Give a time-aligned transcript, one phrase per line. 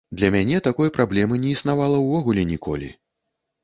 [0.19, 2.95] Для мяне такой праблемы не існавала ўвогуле ніколі.